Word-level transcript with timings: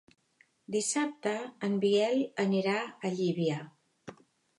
Dissabte 0.75 1.33
en 1.67 1.75
Biel 1.83 2.17
anirà 2.45 2.73
a 2.87 3.13
Llívia. 3.19 3.59